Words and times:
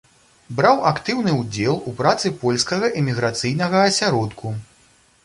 Браў 0.59 0.79
актыўны 0.91 1.33
ўдзел 1.41 1.77
у 1.91 1.93
працы 1.99 2.31
польскага 2.45 2.89
эміграцыйнага 3.03 3.85
асяродку. 3.91 4.57